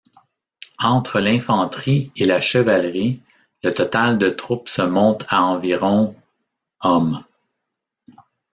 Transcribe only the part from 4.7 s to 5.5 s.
monte à